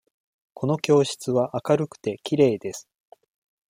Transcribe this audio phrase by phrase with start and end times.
[0.55, 2.89] この教室は明るくて、きれいです。